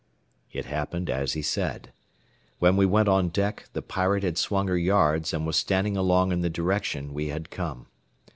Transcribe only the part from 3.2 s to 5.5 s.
deck, the Pirate had swung her yards and